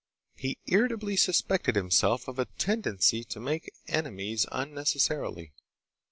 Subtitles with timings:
[0.35, 5.53] He irritably suspected himself of a tendency to make enemies unnecessarily.